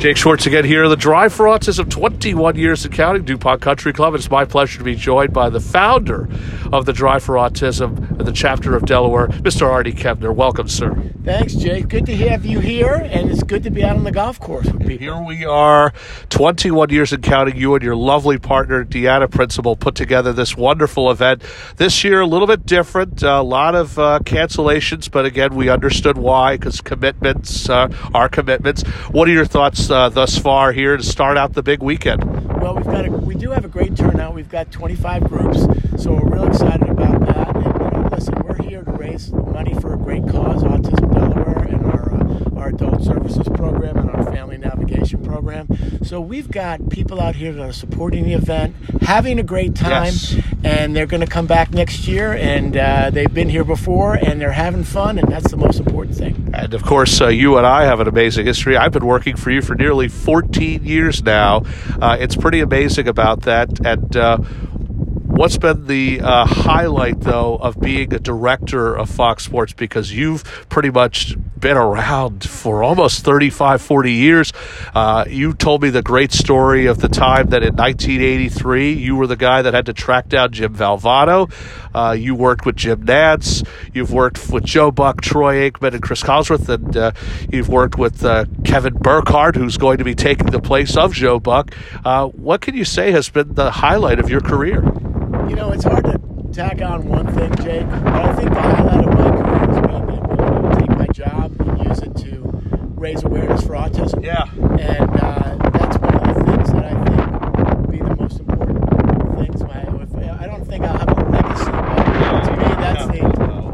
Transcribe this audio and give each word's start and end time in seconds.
Jake 0.00 0.16
Schwartz 0.16 0.46
again 0.46 0.64
here, 0.64 0.88
the 0.88 0.96
Drive 0.96 1.30
for 1.30 1.44
Autism, 1.44 1.90
21 1.90 2.56
years 2.56 2.86
in 2.86 2.90
counting, 2.90 3.22
DuPont 3.22 3.60
Country 3.60 3.92
Club. 3.92 4.14
It's 4.14 4.30
my 4.30 4.46
pleasure 4.46 4.78
to 4.78 4.84
be 4.84 4.94
joined 4.94 5.34
by 5.34 5.50
the 5.50 5.60
founder 5.60 6.26
of 6.72 6.86
the 6.86 6.94
Drive 6.94 7.22
for 7.22 7.34
Autism, 7.34 8.08
and 8.18 8.20
the 8.26 8.32
chapter 8.32 8.74
of 8.74 8.86
Delaware, 8.86 9.28
Mr. 9.28 9.68
Artie 9.68 9.92
Kempner. 9.92 10.34
Welcome, 10.34 10.68
sir. 10.68 10.94
Thanks, 11.22 11.54
Jake. 11.54 11.88
Good 11.88 12.06
to 12.06 12.16
have 12.16 12.46
you 12.46 12.60
here, 12.60 12.94
and 12.94 13.30
it's 13.30 13.42
good 13.42 13.62
to 13.64 13.70
be 13.70 13.84
out 13.84 13.94
on 13.94 14.04
the 14.04 14.10
golf 14.10 14.40
course 14.40 14.64
with 14.64 14.86
people. 14.86 15.06
Here 15.06 15.22
we 15.22 15.44
are, 15.44 15.92
21 16.30 16.88
years 16.88 17.12
in 17.12 17.20
counting. 17.20 17.58
You 17.58 17.74
and 17.74 17.84
your 17.84 17.94
lovely 17.94 18.38
partner, 18.38 18.86
Deanna 18.86 19.30
Principal, 19.30 19.76
put 19.76 19.96
together 19.96 20.32
this 20.32 20.56
wonderful 20.56 21.10
event. 21.10 21.42
This 21.76 22.04
year, 22.04 22.22
a 22.22 22.26
little 22.26 22.46
bit 22.46 22.64
different, 22.64 23.22
a 23.22 23.42
lot 23.42 23.74
of 23.74 23.98
uh, 23.98 24.20
cancellations, 24.24 25.10
but 25.10 25.26
again, 25.26 25.54
we 25.54 25.68
understood 25.68 26.16
why 26.16 26.56
because 26.56 26.80
commitments 26.80 27.68
uh, 27.68 27.88
are 28.14 28.30
commitments. 28.30 28.82
What 29.10 29.28
are 29.28 29.32
your 29.32 29.44
thoughts 29.44 29.89
uh, 29.90 30.08
thus 30.08 30.38
far 30.38 30.72
here 30.72 30.96
to 30.96 31.02
start 31.02 31.36
out 31.36 31.52
the 31.54 31.62
big 31.62 31.82
weekend? 31.82 32.24
Well, 32.60 32.74
we've 32.76 32.84
got 32.84 33.06
a, 33.06 33.10
we 33.10 33.34
do 33.34 33.50
have 33.50 33.64
a 33.64 33.68
great 33.68 33.96
turnout. 33.96 34.34
We've 34.34 34.48
got 34.48 34.70
25 34.70 35.24
groups, 35.24 35.60
so 36.02 36.12
we're 36.12 36.28
real 36.28 36.46
excited 36.46 36.88
about 36.88 37.20
that. 37.26 37.56
And 37.56 37.64
you 37.64 38.00
know, 38.00 38.08
listen, 38.10 38.34
we're 38.46 38.62
here 38.62 38.82
to 38.82 38.90
raise 38.92 39.32
money 39.32 39.74
for 39.74 39.94
a 39.94 39.96
great 39.96 40.26
cause, 40.28 40.62
Autism 40.62 41.12
Delaware, 41.12 41.64
and 41.64 41.84
our 41.86 42.14
uh, 42.14 42.60
our 42.60 42.68
adult 42.68 43.02
services 43.02 43.48
program 43.54 43.96
and 43.98 44.10
our 44.10 44.24
family 44.32 44.58
navigation 44.58 45.19
program. 45.30 45.66
So 46.04 46.20
we've 46.20 46.50
got 46.50 46.90
people 46.90 47.20
out 47.20 47.36
here 47.36 47.52
that 47.52 47.62
are 47.62 47.72
supporting 47.72 48.24
the 48.24 48.32
event, 48.34 48.74
having 49.02 49.38
a 49.38 49.42
great 49.44 49.74
time, 49.76 50.06
Yes. 50.06 50.36
and 50.64 50.94
they're 50.96 51.06
going 51.06 51.20
to 51.20 51.26
come 51.26 51.46
back 51.46 51.70
next 51.72 52.08
year. 52.08 52.32
And 52.32 52.76
uh, 52.76 53.10
they've 53.10 53.32
been 53.32 53.48
here 53.48 53.64
before, 53.64 54.14
and 54.14 54.40
they're 54.40 54.50
having 54.52 54.82
fun, 54.82 55.18
and 55.18 55.28
that's 55.28 55.50
the 55.50 55.56
most 55.56 55.78
important 55.78 56.16
thing. 56.16 56.50
And 56.52 56.74
of 56.74 56.82
course, 56.82 57.20
uh, 57.20 57.28
you 57.28 57.58
and 57.58 57.66
I 57.66 57.84
have 57.84 58.00
an 58.00 58.08
amazing 58.08 58.44
history. 58.46 58.76
I've 58.76 58.92
been 58.92 59.06
working 59.06 59.36
for 59.36 59.50
you 59.50 59.62
for 59.62 59.74
nearly 59.76 60.08
14 60.08 60.84
years 60.84 61.22
now. 61.22 61.62
Uh, 62.00 62.16
it's 62.18 62.34
pretty 62.34 62.60
amazing 62.60 63.06
about 63.06 63.42
that. 63.42 63.68
And 63.86 64.16
uh, 64.16 64.38
what's 65.40 65.56
been 65.56 65.86
the 65.86 66.20
uh, 66.20 66.44
highlight, 66.44 67.18
though, 67.20 67.56
of 67.56 67.80
being 67.80 68.12
a 68.12 68.18
director 68.18 68.94
of 68.94 69.08
Fox 69.08 69.42
Sports? 69.42 69.72
Because 69.72 70.12
you've 70.12 70.44
pretty 70.68 70.90
much 70.90 71.34
been 71.58 71.78
around 71.78 72.46
for 72.46 72.82
almost 72.82 73.24
35, 73.24 73.80
40 73.80 74.12
years. 74.12 74.52
Uh, 74.94 75.24
you 75.26 75.54
told 75.54 75.82
me 75.82 75.88
the 75.88 76.02
great 76.02 76.32
story 76.32 76.84
of 76.84 76.98
the 76.98 77.08
time 77.08 77.48
that 77.48 77.62
in 77.62 77.74
1983 77.74 78.92
you 78.92 79.16
were 79.16 79.26
the 79.26 79.34
guy 79.34 79.62
that 79.62 79.72
had 79.72 79.86
to 79.86 79.94
track 79.94 80.28
down 80.28 80.52
Jim 80.52 80.76
Valvano. 80.76 81.50
Uh, 81.94 82.12
you 82.12 82.34
worked 82.34 82.66
with 82.66 82.76
Jim 82.76 83.06
Nantz. 83.06 83.66
You've 83.94 84.12
worked 84.12 84.50
with 84.50 84.64
Joe 84.64 84.90
Buck, 84.90 85.22
Troy 85.22 85.70
Aikman, 85.70 85.94
and 85.94 86.02
Chris 86.02 86.22
Collinsworth, 86.22 86.68
and 86.68 86.94
uh, 86.94 87.12
you've 87.50 87.70
worked 87.70 87.96
with 87.96 88.22
uh, 88.26 88.44
Kevin 88.64 88.92
Burkhardt, 88.92 89.56
who's 89.56 89.78
going 89.78 89.96
to 89.96 90.04
be 90.04 90.14
taking 90.14 90.48
the 90.48 90.60
place 90.60 90.98
of 90.98 91.14
Joe 91.14 91.40
Buck. 91.40 91.74
Uh, 92.04 92.26
what 92.26 92.60
can 92.60 92.74
you 92.74 92.84
say 92.84 93.10
has 93.12 93.30
been 93.30 93.54
the 93.54 93.70
highlight 93.70 94.18
of 94.18 94.28
your 94.28 94.42
career? 94.42 94.82
You 95.50 95.56
know, 95.56 95.72
it's 95.72 95.82
hard 95.82 96.04
to 96.04 96.16
tack 96.52 96.80
on 96.80 97.08
one 97.08 97.26
thing, 97.34 97.52
Jake, 97.56 97.88
but 97.90 98.06
I 98.06 98.32
think 98.36 98.50
the 98.54 98.60
highlight 98.60 99.04
of 99.08 99.14
my 99.18 99.30
career 99.36 99.64
is 99.68 99.78
being 100.06 100.20
able 100.22 100.70
to 100.70 100.76
take 100.78 100.96
my 100.96 101.06
job 101.08 101.60
and 101.60 101.88
use 101.88 101.98
it 101.98 102.16
to 102.18 102.40
raise 102.94 103.24
awareness 103.24 103.62
for 103.66 103.72
autism. 103.72 104.24
Yeah. 104.24 104.44
And 104.78 105.10
uh, 105.20 105.70
that's 105.70 105.98
one 105.98 106.14
of 106.28 106.36
the 106.36 106.44
things 106.52 106.72
that 106.72 106.84
I 106.84 106.94
think 107.04 107.80
would 107.80 107.90
be 107.90 107.98
the 107.98 108.14
most 108.14 108.38
important 108.38 108.78
things. 109.40 109.64
My, 109.64 109.80
if, 109.80 110.40
I 110.40 110.46
don't 110.46 110.64
think 110.64 110.84
I'll 110.84 110.98
have 110.98 111.18
a 111.18 111.30
legacy, 111.30 111.70
but 111.72 112.42
to 112.44 112.52
me, 112.52 112.68
that's 112.78 113.06
the, 113.06 113.22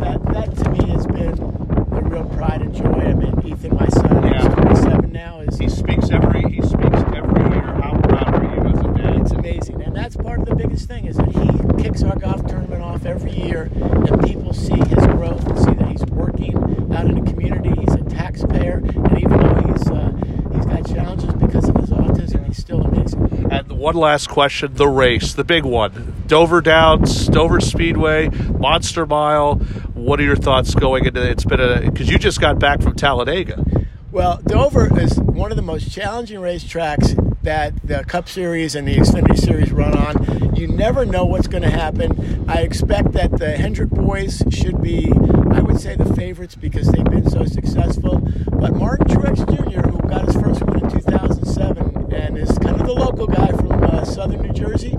that, 0.00 0.34
that 0.34 0.64
to 0.64 0.70
me 0.72 0.90
has 0.90 1.06
been 1.06 1.36
the 1.36 2.02
real 2.04 2.24
pride 2.36 2.60
and 2.60 2.74
joy. 2.74 2.84
I 2.84 3.14
mean, 3.14 3.40
Ethan, 3.46 3.74
my 3.76 3.88
son, 3.88 4.22
Yeah. 4.26 4.42
who's 4.46 4.80
27 4.82 5.10
now, 5.10 5.40
is 5.40 5.56
He 5.56 5.70
speaks 5.70 6.10
every 6.10 6.42
he 6.52 6.60
speaks 6.60 7.00
every 7.16 7.50
year. 7.50 7.62
How 7.62 7.98
proud 8.02 8.34
are 8.34 8.44
you 8.44 8.60
as 8.68 8.80
a 8.80 8.88
dad? 9.02 9.20
it's 9.22 9.32
amazing, 9.32 9.82
and 9.82 9.96
that's 9.96 10.11
part 10.22 10.40
of 10.40 10.46
the 10.46 10.54
biggest 10.54 10.86
thing 10.86 11.06
is 11.06 11.16
that 11.16 11.28
he 11.28 11.82
kicks 11.82 12.02
our 12.02 12.16
golf 12.16 12.46
tournament 12.46 12.82
off 12.82 13.04
every 13.04 13.32
year, 13.32 13.70
and 13.74 14.22
people 14.24 14.52
see 14.52 14.74
his 14.74 15.06
growth 15.06 15.46
and 15.48 15.58
see 15.58 15.72
that 15.72 15.88
he's 15.88 16.04
working 16.06 16.56
out 16.94 17.06
in 17.06 17.24
the 17.24 17.30
community. 17.30 17.70
He's 17.80 17.94
a 17.94 18.04
taxpayer, 18.04 18.78
and 18.78 19.18
even 19.18 19.40
though 19.40 19.72
he's 19.72 19.90
uh, 19.90 20.12
he's 20.54 20.66
got 20.66 20.86
challenges 20.94 21.32
because 21.34 21.68
of 21.68 21.76
his 21.76 21.90
autism, 21.90 22.46
he's 22.46 22.58
still 22.58 22.82
amazing. 22.82 23.48
And 23.50 23.72
one 23.72 23.96
last 23.96 24.28
question: 24.28 24.74
the 24.74 24.88
race, 24.88 25.34
the 25.34 25.44
big 25.44 25.64
one, 25.64 26.24
Dover 26.26 26.60
Downs, 26.60 27.26
Dover 27.28 27.60
Speedway, 27.60 28.28
Monster 28.28 29.06
Mile. 29.06 29.56
What 29.94 30.20
are 30.20 30.24
your 30.24 30.36
thoughts 30.36 30.74
going 30.74 31.04
into? 31.04 31.28
It's 31.28 31.44
been 31.44 31.60
a 31.60 31.80
because 31.80 32.08
you 32.08 32.18
just 32.18 32.40
got 32.40 32.58
back 32.58 32.80
from 32.80 32.94
Talladega. 32.94 33.64
Well, 34.12 34.40
Dover 34.44 35.00
is 35.00 35.18
one 35.18 35.50
of 35.50 35.56
the 35.56 35.62
most 35.62 35.90
challenging 35.90 36.38
racetracks 36.38 37.31
that 37.42 37.74
the 37.86 38.04
Cup 38.04 38.28
Series 38.28 38.74
and 38.74 38.86
the 38.86 38.96
Xfinity 38.96 39.38
Series 39.38 39.72
run 39.72 39.96
on. 39.96 40.54
You 40.54 40.68
never 40.68 41.04
know 41.04 41.24
what's 41.24 41.48
going 41.48 41.62
to 41.62 41.70
happen. 41.70 42.44
I 42.48 42.60
expect 42.60 43.12
that 43.12 43.38
the 43.38 43.56
Hendrick 43.56 43.90
boys 43.90 44.42
should 44.50 44.80
be, 44.80 45.12
I 45.50 45.60
would 45.60 45.80
say, 45.80 45.96
the 45.96 46.12
favorites 46.14 46.54
because 46.54 46.86
they've 46.88 47.04
been 47.04 47.28
so 47.28 47.44
successful. 47.44 48.20
But 48.52 48.74
Martin 48.76 49.06
Truex 49.08 49.46
Jr., 49.46 49.88
who 49.88 50.08
got 50.08 50.26
his 50.26 50.36
first 50.36 50.62
win 50.62 50.84
in 50.84 50.90
2007 50.90 52.12
and 52.14 52.38
is 52.38 52.56
kind 52.58 52.80
of 52.80 52.86
the 52.86 52.94
local 52.94 53.26
guy 53.26 53.48
from 53.48 53.82
uh, 53.84 54.04
southern 54.04 54.42
New 54.42 54.52
Jersey, 54.52 54.96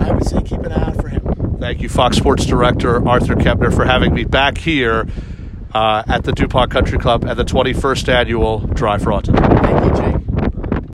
I 0.00 0.12
would 0.12 0.26
say 0.26 0.42
keep 0.42 0.60
an 0.60 0.72
eye 0.72 0.88
out 0.88 0.96
for 0.96 1.08
him. 1.08 1.56
Thank 1.58 1.80
you, 1.82 1.88
Fox 1.88 2.16
Sports 2.16 2.46
Director 2.46 3.06
Arthur 3.06 3.34
Kempner, 3.34 3.74
for 3.74 3.84
having 3.84 4.14
me 4.14 4.24
back 4.24 4.58
here 4.58 5.06
uh, 5.74 6.02
at 6.08 6.24
the 6.24 6.32
DuPont 6.32 6.70
Country 6.70 6.98
Club 6.98 7.24
at 7.24 7.36
the 7.36 7.44
21st 7.44 8.08
annual 8.08 8.60
Drive 8.60 9.02
for 9.02 9.10
Autism. 9.10 9.69